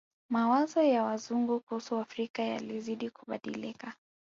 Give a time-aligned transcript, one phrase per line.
[0.29, 3.93] Mawazo ya Wazungu kuhusu Waafrika yalizidi kubadilika